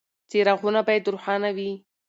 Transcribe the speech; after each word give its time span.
څراغونه 0.29 0.79
باید 0.87 1.09
روښانه 1.13 1.49
وي. 1.57 1.71